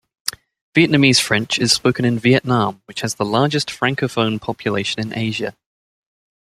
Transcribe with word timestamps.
Vietnamese 0.73 1.21
French 1.21 1.59
is 1.59 1.71
spoken 1.71 2.05
in 2.05 2.17
Vietnam, 2.17 2.81
which 2.85 3.01
has 3.01 3.13
the 3.13 3.23
largest 3.23 3.69
Francophone 3.69 4.41
population 4.41 4.99
in 4.99 5.15
Asia. 5.15 5.55